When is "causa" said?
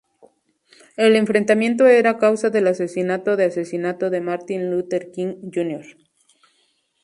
2.17-2.49